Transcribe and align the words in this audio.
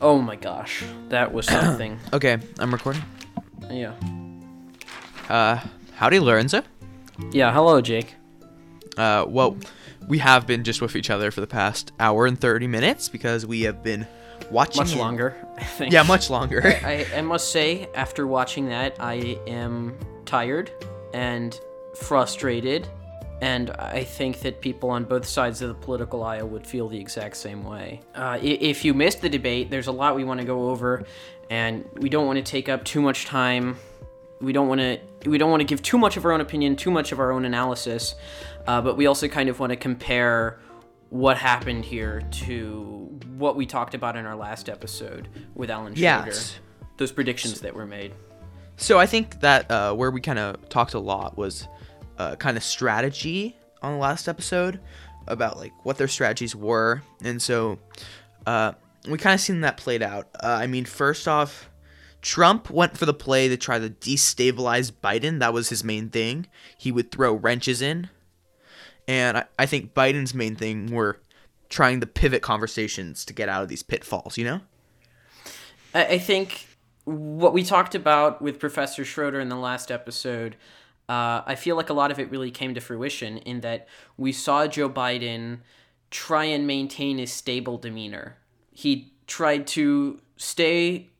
Oh 0.00 0.18
my 0.18 0.36
gosh, 0.36 0.84
that 1.08 1.32
was 1.32 1.46
something. 1.50 1.98
Okay, 2.12 2.38
I'm 2.58 2.72
recording. 2.72 3.02
yeah. 3.70 3.92
Uh, 5.28 5.60
howdy, 5.94 6.18
Lorenzo. 6.20 6.62
Yeah, 7.32 7.52
hello, 7.52 7.80
Jake. 7.80 8.14
Uh, 8.96 9.24
well, 9.26 9.56
we 10.06 10.18
have 10.18 10.46
been 10.46 10.62
just 10.64 10.80
with 10.80 10.94
each 10.96 11.10
other 11.10 11.30
for 11.30 11.40
the 11.40 11.46
past 11.46 11.92
hour 11.98 12.26
and 12.26 12.38
30 12.40 12.66
minutes 12.66 13.08
because 13.08 13.44
we 13.46 13.62
have 13.62 13.82
been 13.82 14.06
watching. 14.50 14.82
Much 14.82 14.94
longer, 14.94 15.34
I 15.56 15.64
think. 15.64 15.92
Yeah, 15.92 16.02
much 16.02 16.30
longer. 16.30 16.62
I, 16.64 17.06
I 17.14 17.22
must 17.22 17.50
say, 17.50 17.88
after 17.94 18.26
watching 18.26 18.68
that, 18.68 18.96
I 19.00 19.38
am 19.46 19.96
tired 20.26 20.70
and 21.12 21.58
frustrated, 21.96 22.86
and 23.40 23.70
I 23.72 24.02
think 24.04 24.40
that 24.40 24.60
people 24.60 24.90
on 24.90 25.04
both 25.04 25.26
sides 25.26 25.62
of 25.62 25.68
the 25.68 25.74
political 25.74 26.22
aisle 26.24 26.48
would 26.48 26.66
feel 26.66 26.88
the 26.88 26.98
exact 26.98 27.36
same 27.36 27.64
way. 27.64 28.00
Uh, 28.14 28.38
if 28.42 28.84
you 28.84 28.94
missed 28.94 29.20
the 29.20 29.28
debate, 29.28 29.70
there's 29.70 29.88
a 29.88 29.92
lot 29.92 30.16
we 30.16 30.24
want 30.24 30.40
to 30.40 30.46
go 30.46 30.70
over, 30.70 31.04
and 31.50 31.84
we 31.94 32.08
don't 32.08 32.26
want 32.26 32.38
to 32.38 32.42
take 32.42 32.68
up 32.68 32.84
too 32.84 33.00
much 33.02 33.24
time. 33.26 33.76
We 34.40 34.52
don't 34.52 34.68
want 34.68 34.80
to 34.80 35.00
we 35.26 35.38
don't 35.38 35.50
want 35.50 35.60
to 35.60 35.64
give 35.66 35.82
too 35.82 35.98
much 35.98 36.16
of 36.16 36.24
our 36.24 36.32
own 36.32 36.40
opinion, 36.40 36.76
too 36.76 36.90
much 36.90 37.12
of 37.12 37.20
our 37.20 37.32
own 37.32 37.44
analysis, 37.44 38.14
uh, 38.66 38.80
but 38.80 38.96
we 38.96 39.06
also 39.06 39.28
kind 39.28 39.48
of 39.48 39.58
want 39.60 39.70
to 39.70 39.76
compare 39.76 40.60
what 41.10 41.36
happened 41.38 41.84
here 41.84 42.20
to 42.32 43.18
what 43.36 43.56
we 43.56 43.64
talked 43.64 43.94
about 43.94 44.16
in 44.16 44.26
our 44.26 44.34
last 44.36 44.68
episode 44.68 45.28
with 45.54 45.70
Alan 45.70 45.94
Schroeder 45.94 46.26
Yes. 46.26 46.58
those 46.96 47.12
predictions 47.12 47.60
that 47.60 47.74
were 47.74 47.86
made. 47.86 48.12
So 48.76 48.98
I 48.98 49.06
think 49.06 49.40
that 49.40 49.70
uh, 49.70 49.94
where 49.94 50.10
we 50.10 50.20
kind 50.20 50.38
of 50.38 50.68
talked 50.68 50.94
a 50.94 50.98
lot 50.98 51.38
was 51.38 51.66
uh, 52.18 52.36
kind 52.36 52.56
of 52.56 52.62
strategy 52.62 53.56
on 53.82 53.92
the 53.92 53.98
last 53.98 54.28
episode 54.28 54.80
about 55.26 55.56
like 55.56 55.72
what 55.84 55.98
their 55.98 56.08
strategies 56.08 56.54
were, 56.54 57.02
and 57.22 57.40
so 57.40 57.78
uh, 58.46 58.72
we 59.08 59.18
kind 59.18 59.34
of 59.34 59.40
seen 59.40 59.60
that 59.62 59.76
played 59.76 60.02
out. 60.02 60.28
Uh, 60.34 60.58
I 60.60 60.66
mean, 60.66 60.84
first 60.84 61.28
off, 61.28 61.68
Trump 62.22 62.70
went 62.70 62.96
for 62.96 63.06
the 63.06 63.14
play 63.14 63.48
to 63.48 63.56
try 63.56 63.78
to 63.78 63.90
destabilize 63.90 64.92
Biden. 64.92 65.40
That 65.40 65.52
was 65.52 65.68
his 65.68 65.84
main 65.84 66.08
thing. 66.10 66.46
He 66.76 66.92
would 66.92 67.10
throw 67.10 67.34
wrenches 67.34 67.82
in, 67.82 68.08
and 69.08 69.38
I, 69.38 69.44
I 69.58 69.66
think 69.66 69.94
Biden's 69.94 70.34
main 70.34 70.56
thing 70.56 70.92
were 70.92 71.20
trying 71.68 72.00
to 72.00 72.06
pivot 72.06 72.42
conversations 72.42 73.24
to 73.24 73.32
get 73.32 73.48
out 73.48 73.62
of 73.62 73.68
these 73.68 73.82
pitfalls. 73.82 74.38
You 74.38 74.44
know? 74.44 74.60
I, 75.94 76.04
I 76.04 76.18
think 76.18 76.66
what 77.06 77.52
we 77.52 77.62
talked 77.62 77.94
about 77.94 78.42
with 78.42 78.58
Professor 78.58 79.04
Schroeder 79.04 79.40
in 79.40 79.48
the 79.48 79.56
last 79.56 79.90
episode, 79.90 80.56
uh, 81.08 81.42
I 81.46 81.54
feel 81.54 81.76
like 81.76 81.90
a 81.90 81.94
lot 81.94 82.10
of 82.10 82.18
it 82.18 82.30
really 82.30 82.50
came 82.50 82.74
to 82.74 82.80
fruition 82.80 83.38
in 83.38 83.60
that 83.60 83.86
we 84.16 84.32
saw 84.32 84.66
Joe 84.66 84.88
Biden 84.90 85.58
try 86.10 86.44
and 86.44 86.66
maintain 86.66 87.18
his 87.18 87.32
stable 87.32 87.78
demeanor. 87.78 88.36
He 88.72 89.12
tried 89.26 89.66
to 89.68 90.20
stay 90.36 91.10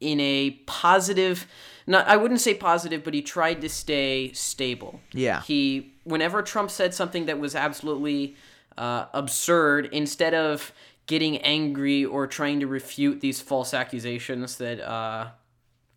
in 0.00 0.20
a 0.20 0.50
positive 0.66 1.46
not 1.86 2.06
I 2.06 2.16
wouldn't 2.16 2.40
say 2.40 2.54
positive, 2.54 3.02
but 3.02 3.14
he 3.14 3.22
tried 3.22 3.60
to 3.62 3.68
stay 3.68 4.32
stable. 4.32 5.00
Yeah. 5.12 5.42
He 5.42 5.94
whenever 6.04 6.42
Trump 6.42 6.70
said 6.70 6.94
something 6.94 7.26
that 7.26 7.38
was 7.38 7.54
absolutely 7.54 8.36
uh, 8.78 9.06
absurd, 9.12 9.86
instead 9.92 10.34
of 10.34 10.72
getting 11.06 11.38
angry 11.38 12.04
or 12.04 12.26
trying 12.26 12.60
to 12.60 12.66
refute 12.66 13.20
these 13.20 13.40
false 13.40 13.74
accusations 13.74 14.58
that 14.58 14.80
uh, 14.80 15.30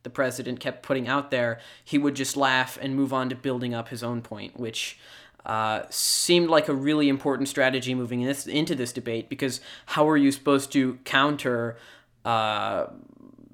the 0.06 0.10
president 0.10 0.62
kept 0.62 0.82
putting 0.82 1.10
out 1.10 1.32
there, 1.32 1.60
he 1.84 1.98
would 1.98 2.16
just 2.16 2.38
laugh 2.38 2.78
and 2.82 2.96
move 2.96 3.12
on 3.12 3.28
to 3.28 3.36
building 3.36 3.74
up 3.74 3.90
his 3.90 4.02
own 4.02 4.22
point, 4.22 4.58
which 4.58 4.98
uh, 5.46 5.84
seemed 5.90 6.50
like 6.50 6.70
a 6.70 6.74
really 6.74 7.10
important 7.10 7.50
strategy 7.50 7.94
moving 7.94 8.22
in 8.22 8.28
this, 8.28 8.48
into 8.48 8.74
this 8.74 8.94
debate 8.94 9.28
because 9.28 9.60
how 9.88 10.08
are 10.08 10.16
you 10.16 10.32
supposed 10.32 10.72
to 10.72 10.98
counter 11.04 11.76
uh, 12.24 12.88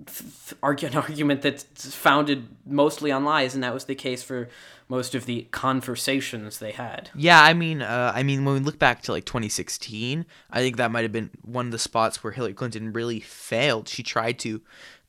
th- 0.05 0.83
an 0.93 0.95
argument 0.95 1.41
that's 1.41 1.93
founded 1.93 2.47
mostly 2.65 3.11
on 3.11 3.25
lies, 3.25 3.55
and 3.55 3.63
that 3.63 3.73
was 3.73 3.85
the 3.85 3.95
case 3.95 4.23
for 4.23 4.49
most 4.87 5.15
of 5.15 5.25
the 5.25 5.47
conversations 5.51 6.59
they 6.59 6.71
had. 6.71 7.09
Yeah, 7.15 7.41
I 7.41 7.53
mean, 7.53 7.81
uh, 7.81 8.11
I 8.13 8.23
mean, 8.23 8.43
when 8.43 8.55
we 8.55 8.59
look 8.59 8.77
back 8.77 9.01
to 9.03 9.13
like 9.13 9.25
2016, 9.25 10.25
I 10.49 10.59
think 10.59 10.77
that 10.77 10.91
might 10.91 11.03
have 11.03 11.13
been 11.13 11.29
one 11.43 11.67
of 11.67 11.71
the 11.71 11.79
spots 11.79 12.21
where 12.23 12.33
Hillary 12.33 12.53
Clinton 12.53 12.91
really 12.91 13.21
failed. 13.21 13.87
She 13.87 14.03
tried 14.03 14.37
to 14.39 14.61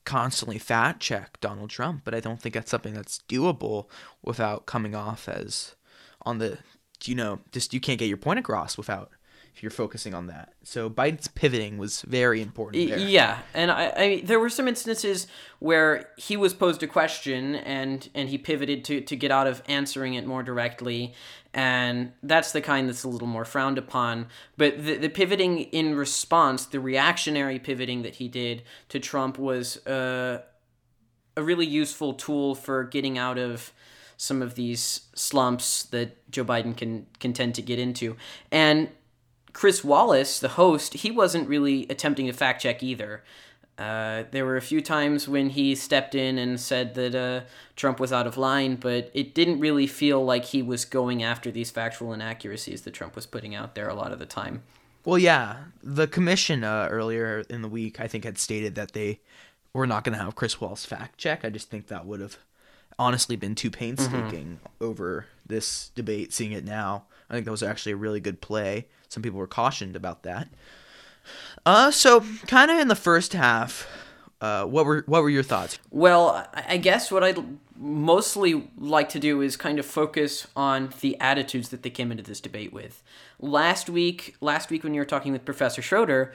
constantly 0.05 0.59
fact 0.59 1.01
check 1.01 1.41
Donald 1.41 1.71
Trump, 1.71 2.03
but 2.05 2.15
I 2.15 2.21
don't 2.21 2.41
think 2.41 2.55
that's 2.55 2.71
something 2.71 2.95
that's 2.95 3.21
doable 3.29 3.87
without 4.23 4.67
coming 4.67 4.95
off 4.95 5.29
as 5.29 5.75
on 6.23 6.39
the, 6.39 6.59
you 7.05 7.15
know, 7.15 7.41
just 7.53 7.75
you 7.75 7.81
can't 7.81 7.99
get 7.99 8.09
your 8.09 8.17
point 8.17 8.39
across 8.39 8.77
without 8.77 9.11
if 9.55 9.63
you're 9.63 9.71
focusing 9.71 10.15
on 10.15 10.27
that. 10.29 10.55
So 10.63 10.89
Biden's 10.89 11.29
pivoting 11.29 11.77
was 11.77 12.03
very 12.03 12.41
important 12.41 12.89
there. 12.89 12.99
Yeah, 12.99 13.39
and 13.53 13.71
I, 13.71 13.93
I 13.97 14.23
there 14.25 14.41
were 14.41 14.49
some 14.49 14.67
instances 14.67 15.27
where 15.59 16.09
he 16.17 16.37
was 16.37 16.55
posed 16.55 16.83
a 16.83 16.87
question 16.87 17.57
and 17.57 18.09
and 18.15 18.29
he 18.29 18.39
pivoted 18.39 18.85
to 18.87 19.01
to 19.03 19.17
get 19.17 19.31
out 19.31 19.47
of 19.47 19.62
answering 19.69 20.15
it 20.15 20.27
more 20.27 20.43
directly, 20.43 21.12
and 21.53 22.12
that's 22.23 22.53
the 22.53 22.62
kind 22.62 22.89
that's 22.89 23.05
a 23.05 23.09
little 23.09 23.29
more 23.29 23.45
frowned 23.45 23.77
upon. 23.77 24.27
But 24.57 24.83
the 24.83 24.97
the 24.97 25.11
pivoting 25.11 25.61
in 25.61 25.95
response, 25.95 26.65
the 26.65 26.81
reactionary 26.81 27.59
pivoting 27.59 28.03
that 28.03 28.17
he 28.17 28.29
did 28.29 28.62
to 28.89 28.99
Trump 28.99 29.39
was 29.39 29.87
uh, 29.87 30.43
a 31.37 31.43
really 31.43 31.67
useful 31.67 32.15
tool 32.15 32.55
for 32.55 32.85
getting 32.85 33.19
out 33.19 33.39
of 33.39 33.73
some 34.17 34.41
of 34.41 34.55
these 34.55 35.09
slumps 35.15 35.83
that 35.85 36.31
Joe 36.31 36.45
Biden 36.45 36.75
can 36.75 37.07
can 37.19 37.35
tend 37.35 37.55
to 37.57 37.62
get 37.62 37.79
into, 37.79 38.17
and 38.51 38.89
Chris 39.53 39.85
Wallace, 39.85 40.39
the 40.39 40.49
host, 40.49 40.95
he 40.95 41.11
wasn't 41.11 41.49
really 41.49 41.87
attempting 41.91 42.27
to 42.27 42.33
fact 42.33 42.63
check 42.63 42.83
either. 42.83 43.23
Uh, 43.79 44.25
there 44.31 44.45
were 44.45 44.57
a 44.57 44.63
few 44.63 44.81
times 44.81 45.27
when 45.27 45.51
he 45.51 45.75
stepped 45.75 46.15
in 46.15 46.39
and 46.39 46.61
said 46.61 46.95
that 46.95 47.15
uh, 47.15 47.41
Trump 47.75 47.99
was 47.99 48.12
out 48.12 48.27
of 48.27 48.37
line, 48.37 48.77
but 48.77 49.11
it 49.15 49.35
didn't 49.35 49.61
really 49.61 49.87
feel 49.87 50.25
like 50.25 50.45
he 50.47 50.62
was 50.62 50.85
going 50.85 51.23
after 51.23 51.51
these 51.51 51.71
factual 51.71 52.12
inaccuracies 52.12 52.83
that 52.83 52.93
Trump 52.93 53.17
was 53.17 53.27
putting 53.27 53.55
out 53.55 53.75
there 53.75 53.89
a 53.89 53.95
lot 53.95 54.12
of 54.12 54.19
the 54.19 54.27
time. 54.27 54.62
Well, 55.05 55.19
yeah, 55.19 55.57
the 55.83 56.07
commission 56.07 56.62
uh, 56.62 56.89
earlier 56.91 57.45
in 57.51 57.62
the 57.62 57.69
week, 57.69 57.99
I 57.99 58.07
think, 58.07 58.25
had 58.25 58.39
stated 58.39 58.75
that 58.77 58.93
they 58.93 59.21
were 59.73 59.87
not 59.87 60.05
going 60.05 60.17
to 60.17 60.23
have 60.23 60.37
Chris 60.37 60.61
Wallace 60.61 60.85
fact 60.85 61.19
check. 61.19 61.45
I 61.45 61.51
just 61.51 61.71
think 61.71 61.89
that 61.89 62.07
would 62.07 62.21
have 62.21 62.37
honestly 62.99 63.37
been 63.37 63.55
too 63.55 63.71
painstaking 63.71 64.61
over 64.81 65.27
this 65.47 65.91
debate. 65.95 66.33
Seeing 66.33 66.53
it 66.53 66.65
now, 66.65 67.05
I 67.32 67.37
think 67.37 67.47
that 67.47 67.50
was 67.50 67.62
actually 67.62 67.93
a 67.93 67.97
really 67.97 68.20
good 68.20 68.43
play. 68.43 68.88
Some 69.09 69.22
people 69.22 69.38
were 69.38 69.47
cautioned 69.47 69.97
about 69.97 70.22
that. 70.25 70.48
Uh, 71.65 71.91
so 71.91 72.25
kind 72.47 72.70
of 72.70 72.78
in 72.78 72.88
the 72.88 72.94
first 72.94 73.32
half, 73.32 73.88
uh, 74.43 74.65
what 74.66 74.84
were 74.84 75.03
what 75.06 75.22
were 75.22 75.31
your 75.31 75.43
thoughts? 75.43 75.78
Well, 75.91 76.47
I 76.53 76.65
I 76.75 76.76
guess 76.76 77.10
what 77.10 77.25
I'd 77.25 77.43
mostly 77.76 78.69
like 78.76 79.09
to 79.10 79.19
do 79.19 79.41
is 79.41 79.56
kind 79.56 79.78
of 79.78 79.87
focus 79.87 80.47
on 80.54 80.93
the 81.00 81.19
attitudes 81.20 81.70
that 81.70 81.82
they 81.82 81.91
came 81.91 82.10
into 82.10 82.22
this 82.22 82.41
debate 82.41 82.72
with. 82.72 83.03
Last 83.41 83.88
week, 83.88 84.37
last 84.41 84.70
week 84.70 84.84
when 84.84 84.93
you 84.93 85.00
were 85.00 85.06
talking 85.06 85.32
with 85.32 85.44
Professor 85.44 85.81
Schroeder, 85.81 86.32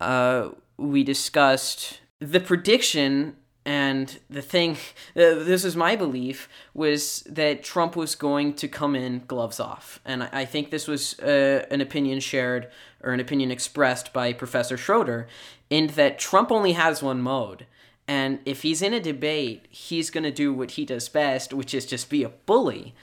uh, 0.00 0.50
we 0.76 1.04
discussed 1.04 2.00
the 2.18 2.40
prediction 2.40 3.36
and 3.70 4.18
the 4.28 4.42
thing. 4.42 4.76
This 5.14 5.64
is 5.64 5.76
my 5.76 5.96
belief 5.96 6.48
was 6.74 7.22
that 7.28 7.62
Trump 7.62 7.94
was 7.96 8.14
going 8.14 8.54
to 8.54 8.68
come 8.68 8.94
in 8.96 9.22
gloves 9.26 9.60
off, 9.60 10.00
and 10.04 10.22
I, 10.22 10.44
think 10.44 10.70
this 10.70 10.88
was 10.88 11.18
uh, 11.20 11.66
an 11.70 11.80
opinion 11.80 12.20
shared 12.20 12.68
or 13.02 13.12
an 13.12 13.20
opinion 13.20 13.50
expressed 13.50 14.12
by 14.12 14.32
Professor 14.32 14.76
Schroeder, 14.76 15.28
in 15.68 15.88
that 15.88 16.18
Trump 16.18 16.50
only 16.50 16.72
has 16.72 17.02
one 17.02 17.20
mode. 17.20 17.66
And 18.08 18.40
if 18.44 18.62
he's 18.62 18.82
in 18.82 18.92
a 18.92 19.00
debate, 19.00 19.66
he's 19.70 20.10
going 20.10 20.24
to 20.24 20.32
do 20.32 20.52
what 20.52 20.72
he 20.72 20.84
does 20.84 21.08
best, 21.08 21.52
which 21.52 21.72
is 21.74 21.86
just 21.86 22.10
be 22.10 22.24
a 22.24 22.28
bully. 22.28 22.94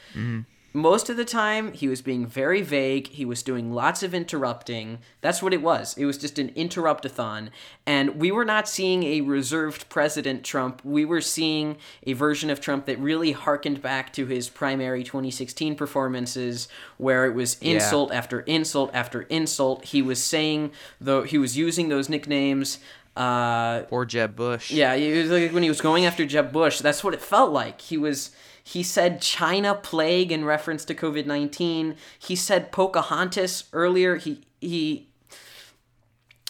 Most 0.73 1.09
of 1.09 1.17
the 1.17 1.25
time, 1.25 1.73
he 1.73 1.87
was 1.87 2.01
being 2.03 2.27
very 2.27 2.61
vague. 2.61 3.07
He 3.07 3.25
was 3.25 3.41
doing 3.41 3.73
lots 3.73 4.03
of 4.03 4.13
interrupting. 4.13 4.99
That's 5.21 5.41
what 5.41 5.53
it 5.53 5.61
was. 5.61 5.97
It 5.97 6.05
was 6.05 6.17
just 6.19 6.37
an 6.37 6.49
interrupt-a-thon. 6.55 7.49
And 7.85 8.17
we 8.17 8.31
were 8.31 8.45
not 8.45 8.67
seeing 8.67 9.03
a 9.03 9.21
reserved 9.21 9.89
President 9.89 10.43
Trump. 10.43 10.81
We 10.83 11.03
were 11.05 11.21
seeing 11.21 11.77
a 12.05 12.13
version 12.13 12.49
of 12.49 12.61
Trump 12.61 12.85
that 12.85 12.99
really 12.99 13.31
harkened 13.31 13.81
back 13.81 14.13
to 14.13 14.27
his 14.27 14.49
primary 14.49 15.03
2016 15.03 15.75
performances, 15.75 16.67
where 16.97 17.25
it 17.25 17.33
was 17.33 17.57
insult 17.59 18.11
after 18.11 18.41
insult 18.41 18.91
after 18.93 19.21
insult. 19.23 19.85
He 19.85 20.01
was 20.01 20.21
saying, 20.23 20.71
though, 21.01 21.23
he 21.23 21.37
was 21.39 21.57
using 21.57 21.89
those 21.89 22.07
nicknames. 22.09 22.77
Uh, 23.15 23.83
Or 23.89 24.05
Jeb 24.05 24.35
Bush? 24.35 24.69
yeah, 24.69 24.93
it 24.93 25.23
was 25.23 25.31
like 25.31 25.51
when 25.51 25.63
he 25.63 25.69
was 25.69 25.81
going 25.81 26.05
after 26.05 26.23
Jeb 26.23 26.51
Bush, 26.51 26.81
that's 26.81 27.03
what 27.03 27.15
it 27.15 27.21
felt 27.21 27.51
like. 27.51 27.81
He 27.81 27.97
was 27.97 28.29
he 28.67 28.83
said 28.83 29.21
China 29.21 29.73
plague 29.73 30.29
in 30.29 30.43
reference 30.43 30.83
to 30.85 30.93
COVID 30.93 31.25
nineteen. 31.25 31.95
He 32.19 32.35
said 32.35 32.73
Pocahontas 32.73 33.63
earlier. 33.71 34.17
He 34.17 34.41
he 34.59 35.07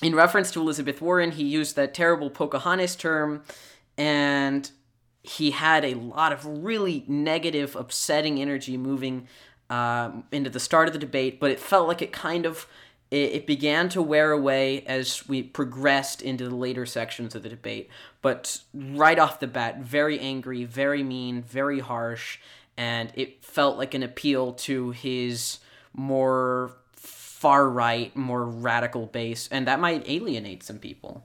in 0.01 0.15
reference 0.15 0.49
to 0.51 0.59
Elizabeth 0.59 0.99
Warren, 0.99 1.31
he 1.31 1.43
used 1.43 1.75
that 1.75 1.93
terrible 1.93 2.31
Pocahontas 2.31 2.95
term, 2.95 3.43
and 3.97 4.71
he 5.21 5.51
had 5.51 5.85
a 5.85 5.93
lot 5.93 6.33
of 6.33 6.43
really 6.63 7.03
negative, 7.07 7.75
upsetting 7.75 8.41
energy 8.41 8.77
moving 8.77 9.27
um, 9.69 10.23
into 10.31 10.49
the 10.49 10.59
start 10.59 10.87
of 10.87 10.93
the 10.93 10.99
debate. 10.99 11.39
But 11.39 11.51
it 11.51 11.59
felt 11.59 11.87
like 11.87 12.01
it 12.01 12.11
kind 12.11 12.47
of 12.47 12.65
it, 13.11 13.31
it 13.31 13.47
began 13.47 13.89
to 13.89 14.01
wear 14.01 14.31
away 14.31 14.81
as 14.81 15.27
we 15.27 15.43
progressed 15.43 16.21
into 16.21 16.47
the 16.49 16.55
later 16.55 16.85
sections 16.85 17.35
of 17.35 17.43
the 17.43 17.49
debate. 17.49 17.89
But 18.21 18.61
right 18.73 19.19
off 19.19 19.39
the 19.39 19.47
bat, 19.47 19.79
very 19.79 20.19
angry, 20.19 20.65
very 20.65 21.03
mean, 21.03 21.41
very 21.41 21.79
harsh, 21.79 22.39
and 22.75 23.11
it 23.15 23.43
felt 23.43 23.77
like 23.77 23.93
an 23.93 24.03
appeal 24.03 24.53
to 24.53 24.91
his 24.91 25.59
more 25.93 26.71
far 26.93 27.69
right, 27.69 28.15
more 28.15 28.45
radical 28.45 29.05
base, 29.05 29.47
and 29.51 29.67
that 29.67 29.79
might 29.79 30.09
alienate 30.09 30.63
some 30.63 30.79
people. 30.79 31.23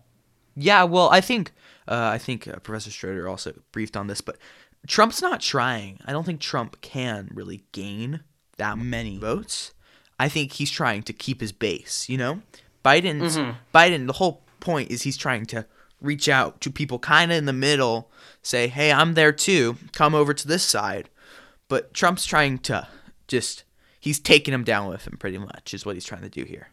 Yeah, 0.55 0.85
well, 0.85 1.09
I 1.11 1.21
think 1.21 1.53
uh, 1.89 2.11
I 2.13 2.19
think 2.19 2.47
uh, 2.47 2.57
Professor 2.57 2.91
Schroeder 2.91 3.29
also 3.29 3.55
briefed 3.73 3.97
on 3.97 4.07
this, 4.07 4.21
but 4.21 4.37
Trump's 4.87 5.23
not 5.23 5.41
trying. 5.41 5.99
I 6.05 6.13
don't 6.13 6.25
think 6.25 6.41
Trump 6.41 6.81
can 6.81 7.31
really 7.33 7.65
gain 7.73 8.21
that 8.59 8.79
many 8.79 9.17
votes. 9.17 9.73
I 10.23 10.29
think 10.29 10.53
he's 10.53 10.71
trying 10.71 11.03
to 11.05 11.13
keep 11.13 11.41
his 11.41 11.51
base. 11.51 12.09
You 12.09 12.17
know, 12.17 12.43
Biden's 12.85 13.37
Biden. 13.75 14.07
The 14.07 14.13
whole 14.15 14.43
point 14.61 14.93
is 14.93 15.03
he's 15.03 15.17
trying 15.17 15.47
to 15.47 15.67
reach 16.01 16.29
out 16.29 16.61
to 16.61 16.71
people 16.71 17.01
kind 17.01 17.33
of 17.33 17.39
in 17.39 17.47
the 17.47 17.53
middle, 17.53 18.09
say, 18.41 18.69
"Hey, 18.69 18.93
I'm 18.93 19.15
there 19.15 19.33
too. 19.33 19.79
Come 19.93 20.15
over 20.15 20.33
to 20.33 20.47
this 20.47 20.63
side." 20.63 21.09
But 21.67 21.93
Trump's 21.93 22.25
trying 22.25 22.59
to 22.59 22.87
just 23.27 23.65
he's 23.99 24.21
taking 24.21 24.55
him 24.55 24.63
down 24.63 24.89
with 24.89 25.09
him 25.09 25.17
pretty 25.19 25.39
much 25.39 25.75
is 25.75 25.85
what 25.85 25.97
he's 25.97 26.05
trying 26.05 26.23
to 26.23 26.29
do 26.29 26.45
here. 26.45 26.69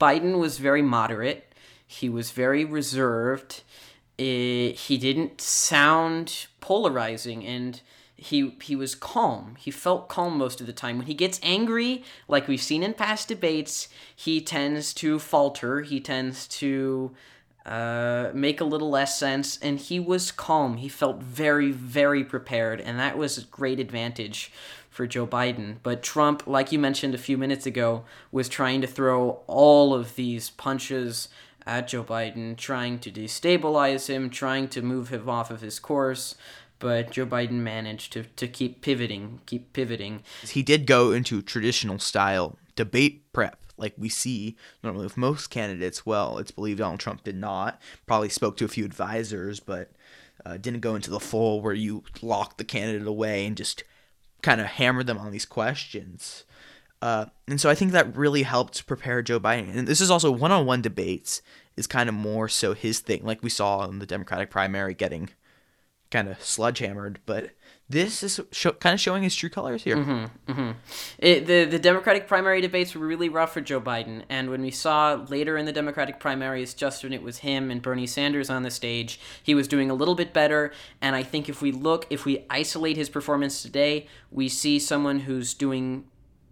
Biden 0.00 0.38
was 0.38 0.56
very 0.56 0.80
moderate. 0.80 1.52
He 1.86 2.08
was 2.08 2.30
very 2.30 2.64
reserved. 2.64 3.62
Eh, 4.18 4.70
he 4.70 4.96
didn't 4.96 5.42
sound 5.42 6.46
polarizing, 6.60 7.44
and 7.44 7.82
he 8.24 8.56
he 8.62 8.74
was 8.74 8.94
calm. 8.94 9.54
He 9.58 9.70
felt 9.70 10.08
calm 10.08 10.38
most 10.38 10.60
of 10.60 10.66
the 10.66 10.72
time. 10.72 10.96
When 10.96 11.06
he 11.06 11.14
gets 11.14 11.38
angry, 11.42 12.02
like 12.26 12.48
we've 12.48 12.62
seen 12.62 12.82
in 12.82 12.94
past 12.94 13.28
debates, 13.28 13.88
he 14.16 14.40
tends 14.40 14.94
to 14.94 15.18
falter. 15.18 15.82
He 15.82 16.00
tends 16.00 16.48
to 16.48 17.14
uh, 17.66 18.30
make 18.32 18.62
a 18.62 18.64
little 18.64 18.88
less 18.88 19.18
sense, 19.18 19.58
and 19.58 19.78
he 19.78 20.00
was 20.00 20.32
calm. 20.32 20.78
He 20.78 20.88
felt 20.88 21.22
very, 21.22 21.70
very 21.70 22.24
prepared, 22.24 22.80
and 22.80 22.98
that 22.98 23.18
was 23.18 23.36
a 23.36 23.44
great 23.44 23.78
advantage 23.78 24.50
for 24.88 25.06
Joe 25.06 25.26
Biden. 25.26 25.76
But 25.82 26.02
Trump, 26.02 26.46
like 26.46 26.72
you 26.72 26.78
mentioned 26.78 27.14
a 27.14 27.18
few 27.18 27.36
minutes 27.36 27.66
ago, 27.66 28.04
was 28.32 28.48
trying 28.48 28.80
to 28.80 28.86
throw 28.86 29.40
all 29.46 29.92
of 29.92 30.14
these 30.14 30.48
punches 30.48 31.28
at 31.66 31.88
Joe 31.88 32.04
Biden, 32.04 32.56
trying 32.56 32.98
to 33.00 33.10
destabilize 33.10 34.08
him, 34.08 34.30
trying 34.30 34.68
to 34.68 34.82
move 34.82 35.08
him 35.08 35.28
off 35.28 35.50
of 35.50 35.62
his 35.62 35.78
course. 35.78 36.36
But 36.84 37.12
Joe 37.12 37.24
Biden 37.24 37.62
managed 37.62 38.12
to, 38.12 38.24
to 38.24 38.46
keep 38.46 38.82
pivoting, 38.82 39.40
keep 39.46 39.72
pivoting. 39.72 40.22
He 40.46 40.62
did 40.62 40.86
go 40.86 41.12
into 41.12 41.40
traditional 41.40 41.98
style 41.98 42.58
debate 42.76 43.32
prep 43.32 43.56
like 43.78 43.94
we 43.96 44.10
see 44.10 44.54
normally 44.82 45.04
with 45.04 45.16
most 45.16 45.46
candidates. 45.48 46.04
Well, 46.04 46.36
it's 46.36 46.50
believed 46.50 46.80
Donald 46.80 47.00
Trump 47.00 47.24
did 47.24 47.36
not. 47.36 47.80
Probably 48.04 48.28
spoke 48.28 48.58
to 48.58 48.66
a 48.66 48.68
few 48.68 48.84
advisors, 48.84 49.60
but 49.60 49.92
uh, 50.44 50.58
didn't 50.58 50.80
go 50.80 50.94
into 50.94 51.08
the 51.08 51.18
full 51.18 51.62
where 51.62 51.72
you 51.72 52.04
lock 52.20 52.58
the 52.58 52.64
candidate 52.64 53.08
away 53.08 53.46
and 53.46 53.56
just 53.56 53.82
kind 54.42 54.60
of 54.60 54.66
hammer 54.66 55.02
them 55.02 55.16
on 55.16 55.32
these 55.32 55.46
questions. 55.46 56.44
Uh, 57.00 57.24
and 57.48 57.58
so 57.58 57.70
I 57.70 57.74
think 57.74 57.92
that 57.92 58.14
really 58.14 58.42
helped 58.42 58.86
prepare 58.86 59.22
Joe 59.22 59.40
Biden. 59.40 59.74
And 59.74 59.88
this 59.88 60.02
is 60.02 60.10
also 60.10 60.30
one 60.30 60.52
on 60.52 60.66
one 60.66 60.82
debates 60.82 61.40
is 61.78 61.86
kind 61.86 62.10
of 62.10 62.14
more 62.14 62.46
so 62.46 62.74
his 62.74 62.98
thing, 62.98 63.24
like 63.24 63.42
we 63.42 63.48
saw 63.48 63.88
in 63.88 64.00
the 64.00 64.06
Democratic 64.06 64.50
primary 64.50 64.92
getting 64.92 65.30
kind 66.14 66.28
of 66.28 66.40
sledgehammered. 66.40 67.18
But 67.26 67.50
this 67.88 68.22
is 68.22 68.40
kind 68.80 68.94
of 68.94 69.00
showing 69.00 69.24
his 69.24 69.34
true 69.34 69.50
colors 69.50 69.82
here. 69.82 69.96
Mm-hmm. 69.96 70.70
It, 71.18 71.46
the 71.46 71.64
the 71.64 71.78
Democratic 71.78 72.28
primary 72.28 72.60
debates 72.60 72.94
were 72.94 73.06
really 73.06 73.28
rough 73.28 73.52
for 73.52 73.60
Joe 73.60 73.80
Biden, 73.80 74.22
and 74.28 74.48
when 74.48 74.62
we 74.62 74.70
saw 74.70 75.14
later 75.28 75.58
in 75.58 75.66
the 75.66 75.72
Democratic 75.72 76.20
primaries, 76.20 76.72
just 76.72 77.02
when 77.02 77.12
it 77.12 77.22
was 77.22 77.38
him 77.38 77.70
and 77.70 77.82
Bernie 77.82 78.06
Sanders 78.06 78.48
on 78.48 78.62
the 78.62 78.70
stage, 78.70 79.20
he 79.42 79.54
was 79.54 79.66
doing 79.66 79.90
a 79.90 79.94
little 79.94 80.14
bit 80.14 80.32
better. 80.32 80.72
And 81.02 81.16
I 81.16 81.24
think 81.24 81.48
if 81.48 81.60
we 81.60 81.72
look, 81.72 82.06
if 82.08 82.24
we 82.24 82.46
isolate 82.48 82.96
his 82.96 83.08
performance 83.08 83.60
today, 83.60 84.06
we 84.30 84.48
see 84.48 84.78
someone 84.78 85.20
who's 85.20 85.52
doing 85.52 86.04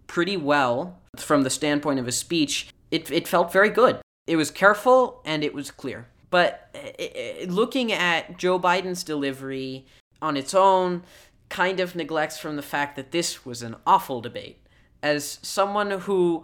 pretty 0.07 0.35
well 0.37 0.99
from 1.15 1.43
the 1.43 1.49
standpoint 1.49 1.99
of 1.99 2.05
his 2.05 2.17
speech. 2.17 2.67
It 2.91 3.09
it 3.09 3.27
felt 3.29 3.53
very 3.53 3.69
good. 3.69 4.01
It 4.27 4.35
was 4.35 4.51
careful 4.51 5.21
and 5.25 5.43
it 5.43 5.53
was 5.53 5.71
clear. 5.71 6.07
But 6.33 6.67
uh, 6.73 7.45
looking 7.45 7.91
at 7.93 8.39
Joe 8.39 8.59
Biden's 8.59 9.03
delivery 9.03 9.85
on 10.19 10.35
its 10.35 10.55
own 10.55 11.03
kind 11.49 11.79
of 11.79 11.95
neglects 11.95 12.39
from 12.39 12.55
the 12.55 12.63
fact 12.63 12.95
that 12.95 13.11
this 13.11 13.45
was 13.45 13.61
an 13.61 13.75
awful 13.85 14.19
debate. 14.19 14.57
As 15.03 15.37
someone 15.43 15.91
who 15.91 16.43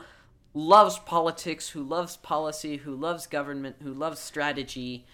loves 0.53 0.99
politics, 0.99 1.69
who 1.69 1.81
loves 1.81 2.17
policy, 2.17 2.77
who 2.77 2.93
loves 2.93 3.25
government, 3.25 3.77
who 3.81 3.91
loves 3.91 4.19
strategy, 4.19 5.07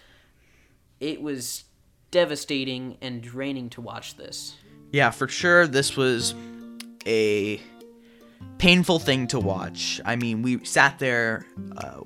it 1.00 1.22
was 1.22 1.64
devastating 2.10 2.98
and 3.00 3.22
draining 3.22 3.70
to 3.70 3.80
watch 3.80 4.18
this. 4.18 4.56
Yeah, 4.92 5.08
for 5.08 5.26
sure, 5.26 5.66
this 5.66 5.96
was 5.96 6.34
a 7.06 7.62
painful 8.58 8.98
thing 8.98 9.26
to 9.28 9.40
watch. 9.40 10.02
I 10.04 10.16
mean, 10.16 10.42
we 10.42 10.62
sat 10.66 10.98
there 10.98 11.46
uh, 11.78 12.02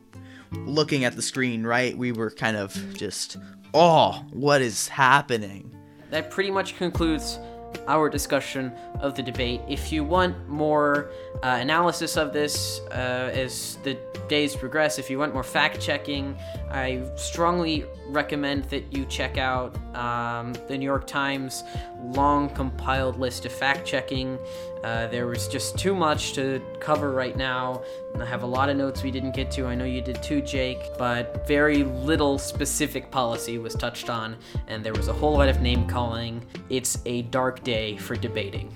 looking 0.53 1.05
at 1.05 1.17
the 1.17 1.23
screen, 1.23 1.65
right? 1.65 1.97
We 1.97 2.13
were 2.13 2.31
kind 2.31 2.57
of 2.57 2.75
just, 2.95 3.37
oh, 3.75 4.25
what 4.33 4.61
is 4.61 4.89
happening? 4.89 5.75
That 6.11 6.31
pretty 6.31 6.51
much 6.51 6.77
concludes 6.77 7.39
our 7.87 8.09
discussion 8.09 8.73
of 8.99 9.15
the 9.15 9.23
debate. 9.23 9.61
If 9.69 9.93
you 9.93 10.05
want 10.05 10.49
more 10.49 11.11
uh, 11.43 11.59
analysis 11.61 12.17
of 12.17 12.33
this 12.33 12.81
uh, 12.91 13.31
as 13.33 13.79
the 13.85 13.97
days 14.29 14.57
progress, 14.57 14.99
if 14.99 15.09
you 15.11 15.19
want 15.19 15.35
more 15.35 15.43
fact 15.43 15.81
checking, 15.81 16.37
I 16.71 17.09
strongly 17.17 17.85
recommend 18.09 18.65
that 18.65 18.93
you 18.93 19.05
check 19.07 19.39
out 19.39 19.77
um, 19.95 20.53
the 20.69 20.77
New 20.77 20.85
York 20.85 21.07
Times 21.07 21.65
long 22.01 22.49
compiled 22.51 23.19
list 23.19 23.45
of 23.45 23.53
fact 23.53 23.87
checking. 23.87 24.39
Uh, 24.83 25.07
there 25.09 25.27
was 25.27 25.47
just 25.47 25.77
too 25.79 25.95
much 25.95 26.33
to 26.33 26.61
cover 26.81 27.13
right 27.13 27.37
now. 27.37 27.83
I 28.19 28.25
have 28.25 28.43
a 28.43 28.47
lot 28.47 28.71
of 28.71 28.77
notes 28.77 29.03
we 29.03 29.11
didn't 29.11 29.33
get 29.33 29.51
to. 29.53 29.67
I 29.67 29.75
know 29.75 29.85
you 29.85 30.01
did 30.01 30.23
too, 30.23 30.41
Jake, 30.41 30.97
but 30.97 31.47
very 31.47 31.85
little 31.85 32.39
specific 32.39 33.11
policy 33.11 33.59
was 33.59 33.75
touched 33.75 34.09
on, 34.09 34.37
and 34.69 34.83
there 34.83 34.95
was 34.95 35.09
a 35.09 35.13
whole 35.13 35.35
lot 35.35 35.49
of 35.49 35.61
name 35.61 35.87
calling. 35.87 36.43
It's 36.71 36.99
a 37.05 37.23
dark 37.23 37.63
day 37.63 37.99
for 37.99 38.17
debating. 38.17 38.75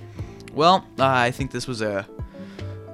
Well, 0.53 0.87
uh, 0.99 1.07
I 1.07 1.31
think 1.31 1.51
this 1.51 1.67
was 1.67 1.81
a 1.81 2.07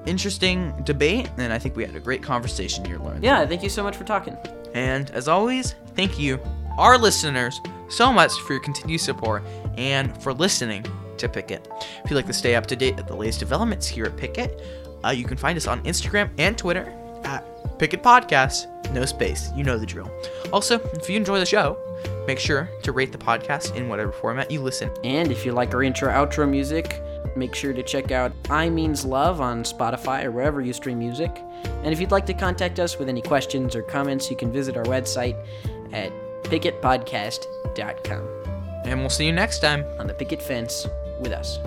interesting 0.07 0.73
debate, 0.85 1.31
and 1.37 1.53
I 1.53 1.59
think 1.59 1.77
we 1.77 1.85
had 1.85 1.97
a 1.97 2.01
great 2.01 2.23
conversation 2.23 2.85
here, 2.85 2.99
Lauren. 2.99 3.23
Yeah, 3.23 3.45
thank 3.45 3.63
you 3.63 3.69
so 3.69 3.83
much 3.83 3.97
for 3.97 4.05
talking. 4.05 4.37
And 4.73 5.11
as 5.11 5.27
always, 5.27 5.75
thank 5.97 6.19
you, 6.19 6.39
our 6.79 6.97
listeners, 6.97 7.61
so 7.89 8.13
much 8.13 8.33
for 8.33 8.53
your 8.53 8.63
continued 8.63 9.01
support 9.01 9.43
and 9.77 10.17
for 10.23 10.33
listening 10.33 10.87
to 11.21 11.29
Picket. 11.29 11.69
If 12.05 12.11
you'd 12.11 12.17
like 12.17 12.27
to 12.27 12.33
stay 12.33 12.55
up 12.55 12.67
to 12.67 12.77
date 12.77 12.99
at 12.99 13.07
the 13.07 13.15
latest 13.17 13.39
developments 13.41 13.87
here 13.87 14.05
at 14.07 14.17
Picket, 14.17 14.61
uh, 15.05 15.11
you 15.11 15.25
can 15.25 15.37
find 15.37 15.57
us 15.57 15.67
on 15.67 15.83
Instagram 15.85 16.31
and 16.39 16.57
Twitter 16.59 16.93
at 17.25 17.45
Picket 17.79 18.03
Podcast, 18.03 18.67
no 18.93 19.05
space. 19.05 19.51
You 19.55 19.65
know 19.65 19.79
the 19.79 19.87
drill. 19.87 20.11
Also, 20.53 20.79
if 20.95 21.09
you 21.09 21.17
enjoy 21.17 21.39
the 21.39 21.47
show, 21.47 21.79
make 22.27 22.39
sure 22.39 22.69
to 22.83 22.93
rate 22.93 23.13
the 23.13 23.19
podcast 23.19 23.75
in 23.75 23.89
whatever 23.89 24.13
format 24.13 24.51
you 24.51 24.61
listen. 24.61 24.91
And 25.05 25.31
if 25.31 25.47
you 25.47 25.53
like 25.53 25.73
our 25.75 25.83
intro 25.83 26.11
outro 26.11 26.49
music, 26.49 27.03
make 27.37 27.55
sure 27.55 27.73
to 27.73 27.83
check 27.83 28.11
out 28.11 28.33
I 28.49 28.69
Means 28.69 29.05
Love 29.05 29.41
on 29.41 29.63
Spotify 29.63 30.25
or 30.25 30.31
wherever 30.31 30.61
you 30.61 30.73
stream 30.73 30.99
music. 30.99 31.43
And 31.83 31.93
if 31.93 32.01
you'd 32.01 32.11
like 32.11 32.27
to 32.27 32.35
contact 32.35 32.79
us 32.81 32.99
with 32.99 33.09
any 33.09 33.23
questions 33.23 33.75
or 33.77 33.83
comments, 33.83 34.31
you 34.31 34.37
can 34.37 34.53
visit 34.53 34.77
our 34.77 34.85
website 34.85 35.37
at 35.93 36.13
picketpodcast.com 36.45 38.29
And 38.85 39.01
we'll 39.01 39.11
see 39.11 39.27
you 39.27 39.33
next 39.33 39.61
time. 39.61 39.85
on 39.99 40.07
the 40.07 40.15
picket 40.15 40.43
fence 40.43 40.87
with 41.21 41.33
us. 41.33 41.61